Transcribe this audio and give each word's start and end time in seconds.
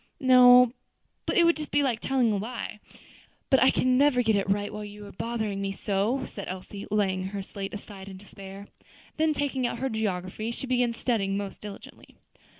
"No, 0.19 0.73
but 1.27 1.37
it 1.37 1.43
would 1.43 1.57
be 1.57 1.61
just 1.61 1.75
like 1.75 1.99
telling 1.99 2.31
a 2.33 2.37
lie. 2.37 2.79
But 3.51 3.61
I 3.61 3.69
can 3.69 3.99
never 3.99 4.23
get 4.23 4.35
it 4.35 4.49
right 4.49 4.73
while 4.73 4.83
you 4.83 5.05
are 5.05 5.11
bothering 5.11 5.61
me 5.61 5.71
so," 5.73 6.25
said 6.25 6.47
Elsie, 6.47 6.87
laying 6.89 7.25
her 7.25 7.43
slate 7.43 7.75
aside 7.75 8.09
in 8.09 8.17
despair. 8.17 8.65
Then 9.17 9.35
taking 9.35 9.67
out 9.67 9.77
her 9.77 9.89
geography, 9.89 10.49
she 10.49 10.65
began 10.65 10.93
studying 10.93 11.37
most 11.37 11.61
diligently. 11.61 12.15